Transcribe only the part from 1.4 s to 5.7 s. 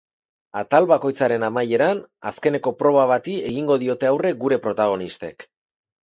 amaieran, azkeneko proba bati egingo diote aurre gure protagonistek.